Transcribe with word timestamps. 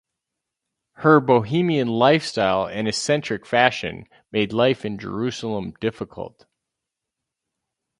Her 0.93 1.19
Bohemian 1.19 1.87
lifestyle 1.87 2.65
and 2.65 2.87
eccentric 2.87 3.45
fashion 3.45 4.05
made 4.31 4.51
life 4.51 4.83
in 4.83 4.97
Jerusalem 4.97 5.73
difficult. 5.79 6.47